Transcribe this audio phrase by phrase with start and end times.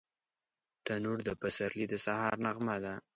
[0.85, 2.93] تنور د پسرلي د سهار نغمه ده